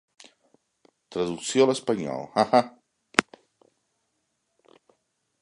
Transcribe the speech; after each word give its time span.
Traducció 1.15 1.65
a 1.65 1.67
l'espanyol 1.71 2.25
¡Ajá! 2.45 2.63